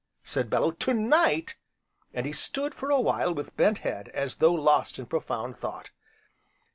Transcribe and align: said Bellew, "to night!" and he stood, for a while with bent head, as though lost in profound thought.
said 0.23 0.49
Bellew, 0.49 0.71
"to 0.71 0.95
night!" 0.95 1.59
and 2.11 2.25
he 2.25 2.33
stood, 2.33 2.73
for 2.73 2.89
a 2.89 2.99
while 2.99 3.35
with 3.35 3.55
bent 3.55 3.77
head, 3.85 4.09
as 4.15 4.37
though 4.37 4.51
lost 4.51 4.97
in 4.97 5.05
profound 5.05 5.57
thought. 5.59 5.91